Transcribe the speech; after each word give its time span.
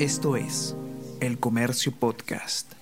Esto 0.00 0.34
es 0.34 0.74
El 1.20 1.38
Comercio 1.38 1.92
Podcast. 1.92 2.72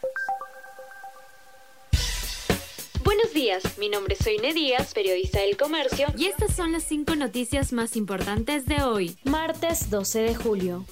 Buenos 3.04 3.34
días, 3.34 3.62
mi 3.76 3.90
nombre 3.90 4.14
es 4.18 4.24
Soine 4.24 4.54
Díaz, 4.54 4.94
periodista 4.94 5.40
del 5.40 5.58
Comercio, 5.58 6.06
y 6.16 6.24
estas 6.24 6.56
son 6.56 6.72
las 6.72 6.84
cinco 6.84 7.14
noticias 7.14 7.74
más 7.74 7.96
importantes 7.96 8.64
de 8.64 8.82
hoy, 8.82 9.18
martes 9.24 9.90
12 9.90 10.20
de 10.20 10.34
julio. 10.34 10.86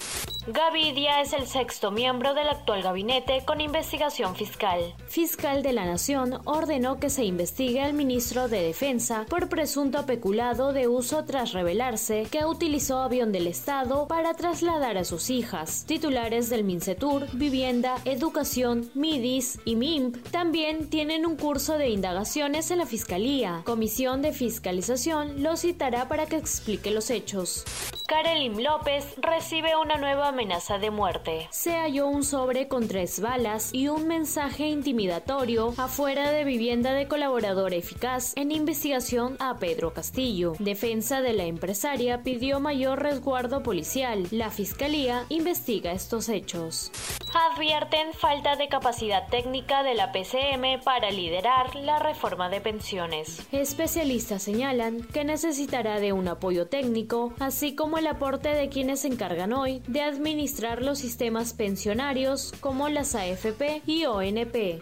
Gavidia 0.46 1.20
es 1.20 1.34
el 1.34 1.46
sexto 1.46 1.90
miembro 1.90 2.32
del 2.32 2.48
actual 2.48 2.82
gabinete 2.82 3.44
con 3.44 3.60
investigación 3.60 4.34
fiscal. 4.34 4.94
Fiscal 5.06 5.62
de 5.62 5.74
la 5.74 5.84
Nación 5.84 6.40
ordenó 6.46 6.98
que 6.98 7.10
se 7.10 7.24
investigue 7.24 7.82
al 7.82 7.92
ministro 7.92 8.48
de 8.48 8.62
Defensa 8.62 9.26
por 9.28 9.50
presunto 9.50 10.06
peculado 10.06 10.72
de 10.72 10.88
uso 10.88 11.24
tras 11.24 11.52
revelarse 11.52 12.26
que 12.30 12.46
utilizó 12.46 13.00
avión 13.00 13.32
del 13.32 13.46
Estado 13.46 14.08
para 14.08 14.32
trasladar 14.32 14.96
a 14.96 15.04
sus 15.04 15.28
hijas. 15.28 15.84
Titulares 15.86 16.48
del 16.48 16.64
Mincetur, 16.64 17.26
Vivienda, 17.32 17.96
Educación, 18.06 18.90
MIDIS 18.94 19.60
y 19.66 19.76
MIMP 19.76 20.26
también 20.30 20.88
tienen 20.88 21.26
un 21.26 21.36
curso 21.36 21.76
de 21.76 21.90
indagaciones 21.90 22.70
en 22.70 22.78
la 22.78 22.86
Fiscalía. 22.86 23.60
Comisión 23.64 24.22
de 24.22 24.32
Fiscalización 24.32 25.42
lo 25.42 25.56
citará 25.56 26.08
para 26.08 26.26
que 26.26 26.36
explique 26.36 26.90
los 26.90 27.10
hechos. 27.10 27.64
Karelim 28.10 28.58
López 28.58 29.04
recibe 29.18 29.76
una 29.76 29.96
nueva 29.96 30.30
amenaza 30.30 30.78
de 30.78 30.90
muerte. 30.90 31.46
Se 31.52 31.76
halló 31.76 32.08
un 32.08 32.24
sobre 32.24 32.66
con 32.66 32.88
tres 32.88 33.20
balas 33.20 33.72
y 33.72 33.86
un 33.86 34.08
mensaje 34.08 34.66
intimidatorio 34.66 35.74
afuera 35.76 36.32
de 36.32 36.42
vivienda 36.42 36.92
de 36.92 37.06
colaborador 37.06 37.72
eficaz 37.72 38.32
en 38.34 38.50
investigación 38.50 39.36
a 39.38 39.58
Pedro 39.58 39.94
Castillo. 39.94 40.54
Defensa 40.58 41.22
de 41.22 41.34
la 41.34 41.44
empresaria 41.44 42.24
pidió 42.24 42.58
mayor 42.58 43.00
resguardo 43.00 43.62
policial. 43.62 44.26
La 44.32 44.50
fiscalía 44.50 45.24
investiga 45.28 45.92
estos 45.92 46.28
hechos. 46.28 46.90
Advierten 47.32 48.12
falta 48.12 48.56
de 48.56 48.68
capacidad 48.68 49.28
técnica 49.28 49.84
de 49.84 49.94
la 49.94 50.10
PCM 50.10 50.82
para 50.82 51.12
liderar 51.12 51.76
la 51.76 52.00
reforma 52.00 52.48
de 52.48 52.60
pensiones. 52.60 53.46
Especialistas 53.52 54.42
señalan 54.42 55.02
que 55.02 55.24
necesitará 55.24 56.00
de 56.00 56.12
un 56.12 56.26
apoyo 56.26 56.66
técnico, 56.66 57.32
así 57.38 57.76
como 57.76 57.98
el 57.98 58.08
aporte 58.08 58.48
de 58.48 58.68
quienes 58.68 59.00
se 59.00 59.08
encargan 59.08 59.52
hoy 59.52 59.80
de 59.86 60.02
administrar 60.02 60.82
los 60.82 60.98
sistemas 60.98 61.52
pensionarios 61.52 62.52
como 62.60 62.88
las 62.88 63.14
AFP 63.14 63.82
y 63.86 64.06
ONP. 64.06 64.80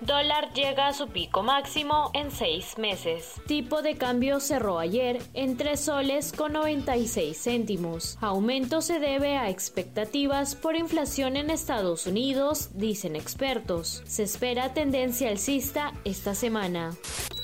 Dólar 0.00 0.52
llega 0.52 0.88
a 0.88 0.92
su 0.92 1.08
pico 1.08 1.42
máximo 1.42 2.10
en 2.12 2.30
seis 2.30 2.76
meses. 2.76 3.32
Tipo 3.46 3.80
de 3.80 3.96
cambio 3.96 4.40
cerró 4.40 4.78
ayer 4.78 5.22
en 5.32 5.56
3 5.56 5.80
soles 5.80 6.32
con 6.32 6.52
96 6.52 7.36
céntimos. 7.42 8.18
Aumento 8.20 8.82
se 8.82 9.00
debe 9.00 9.36
a 9.38 9.48
expectativas 9.48 10.54
por 10.54 10.76
inflación 10.76 11.36
en 11.36 11.48
Estados 11.48 12.06
Unidos, 12.06 12.70
dicen 12.74 13.16
expertos. 13.16 14.02
Se 14.06 14.24
espera 14.24 14.74
tendencia 14.74 15.30
alcista 15.30 15.94
esta 16.04 16.34
semana. 16.34 16.94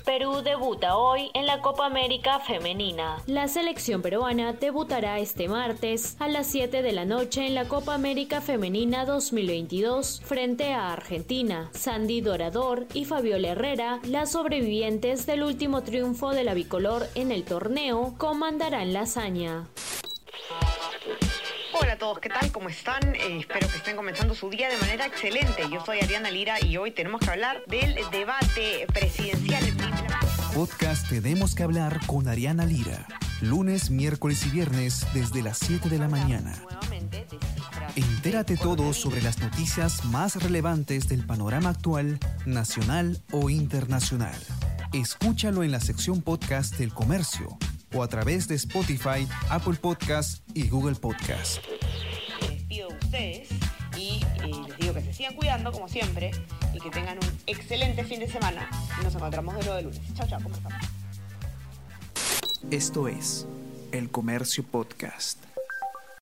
Perú 0.05 0.43
debuta 0.43 0.97
hoy 0.97 1.31
en 1.33 1.47
la 1.47 1.61
Copa 1.61 1.87
América 1.87 2.41
Femenina. 2.41 3.23
La 3.27 3.47
selección 3.47 4.03
peruana 4.03 4.53
debutará 4.53 5.21
este 5.21 5.49
martes 5.49 6.17
a 6.19 6.27
las 6.29 6.49
7 6.49 6.83
de 6.83 6.93
la 6.93 7.05
noche 7.05 7.47
en 7.47 7.55
la 7.55 7.69
Copa 7.69 7.95
América 7.95 8.41
Femenina 8.41 9.05
2022 9.05 10.21
frente 10.25 10.73
a 10.73 10.93
Argentina. 10.93 11.71
Sandy 11.73 12.21
Dorador 12.21 12.87
y 12.95 13.05
Fabiola 13.05 13.51
Herrera, 13.51 14.01
las 14.05 14.33
sobrevivientes 14.33 15.25
del 15.25 15.45
último 15.45 15.83
triunfo 15.83 16.31
de 16.31 16.45
la 16.45 16.55
bicolor 16.55 17.07
en 17.15 17.31
el 17.31 17.45
torneo, 17.45 18.15
comandarán 18.19 18.93
la 18.93 19.03
hazaña. 19.03 19.69
Hola 21.81 21.93
a 21.93 21.99
todos, 21.99 22.19
¿qué 22.19 22.29
tal? 22.29 22.51
¿Cómo 22.53 22.69
están? 22.69 23.15
Eh, 23.15 23.39
espero 23.41 23.69
que 23.69 23.77
estén 23.77 23.97
comenzando 23.97 24.35
su 24.35 24.51
día 24.51 24.69
de 24.69 24.77
manera 24.79 25.07
excelente. 25.07 25.63
Yo 25.71 25.85
soy 25.85 26.01
Ariana 26.01 26.31
Lira 26.31 26.63
y 26.65 26.77
hoy 26.77 26.91
tenemos 26.91 27.21
que 27.21 27.31
hablar 27.31 27.63
del 27.67 27.95
debate 28.11 28.87
presidencial. 28.93 29.65
Podcast 30.55 31.09
Tenemos 31.09 31.55
que 31.55 31.63
hablar 31.63 31.99
con 32.07 32.29
Ariana 32.29 32.67
Lira. 32.67 33.07
Lunes, 33.41 33.91
miércoles 33.91 34.47
y 34.47 34.51
viernes 34.51 35.07
desde 35.15 35.43
las 35.43 35.59
7 35.59 35.89
de 35.89 35.99
la 35.99 36.09
mañana. 36.09 36.55
Entérate 37.97 38.59
todo 38.59 38.93
sobre 38.93 39.23
las 39.23 39.39
noticias 39.39 40.05
más 40.05 40.43
relevantes 40.43 41.09
del 41.09 41.25
panorama 41.25 41.71
actual, 41.71 42.19
nacional 42.45 43.19
o 43.33 43.49
internacional. 43.49 44.35
Escúchalo 44.93 45.63
en 45.63 45.73
la 45.73 45.81
sección 45.81 46.21
podcast 46.21 46.77
del 46.77 46.93
comercio 46.93 47.57
o 47.95 48.03
a 48.03 48.09
través 48.09 48.47
de 48.47 48.57
Spotify, 48.57 49.27
Apple 49.49 49.79
Podcast 49.81 50.47
y 50.55 50.69
Google 50.69 50.97
Podcast. 50.97 51.61
Les 52.41 52.51
despido 52.51 52.89
de 52.89 52.95
ustedes 52.95 53.49
y 53.97 54.21
eh, 54.43 54.51
les 54.69 54.77
digo 54.79 54.95
que 54.95 55.02
se 55.13 55.19
sigan 55.19 55.35
cuidando 55.35 55.73
como 55.73 55.89
siempre 55.89 56.31
y 56.73 56.81
que 56.81 56.91
tengan 56.91 57.19
un 57.19 57.39
excelente 57.47 58.03
fin 58.05 58.21
de 58.21 58.29
semana 58.29 58.69
y 58.99 59.05
nos 59.05 59.15
encontramos 59.15 59.55
de 59.57 59.61
nuevo 59.61 59.77
de 59.77 59.83
lunes. 59.83 60.01
Chao, 60.15 60.27
chao, 60.27 60.41
¿cómo? 60.43 60.55
Esto 62.71 63.09
es 63.09 63.47
El 63.93 64.11
Comercio 64.11 64.65
Podcast. 64.65 65.52